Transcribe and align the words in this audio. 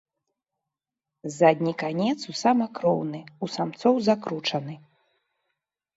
Задні 1.39 1.73
канец 1.83 2.17
у 2.33 2.37
самак 2.43 2.73
роўны, 2.85 3.21
у 3.45 3.53
самцоў 3.57 3.95
закручаны. 4.11 4.75